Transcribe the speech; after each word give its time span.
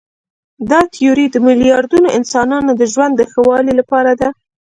دا 0.69 0.79
تیوري 0.93 1.25
د 1.31 1.35
میلیاردونو 1.47 2.07
انسانانو 2.17 2.71
د 2.75 2.81
ژوند 2.93 3.13
د 3.17 3.21
ښه 3.31 3.39
والي 3.47 3.73
لپاره 3.79 4.11
ده. 4.19 4.29